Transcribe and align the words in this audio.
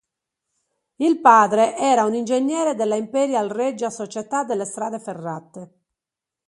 Il 0.95 1.19
padre 1.19 1.77
era 1.77 2.05
un 2.05 2.15
ingegnere 2.15 2.73
della 2.73 2.95
Imperial 2.95 3.49
Regia 3.49 3.91
Società 3.91 4.43
delle 4.43 4.65
strade 4.65 4.97
Ferrate. 4.99 5.71